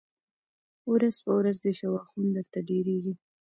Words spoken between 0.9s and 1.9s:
ورځ په ورځ دي